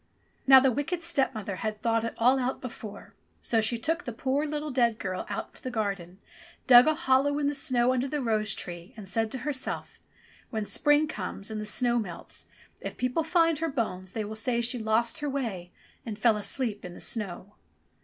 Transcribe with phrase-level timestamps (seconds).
[0.47, 4.47] Now the wicked stepmother had thought it all out before, so she took the poor
[4.47, 6.17] little dead girl out to the garden,
[6.65, 9.99] dug a hollow in the snow under the rose tree, and said to herself,
[10.49, 12.47] *'When spring comes and the snow melts,
[12.81, 15.71] if people find her bones, they will say she lost her way
[16.03, 17.53] and fell asleep in the snow.'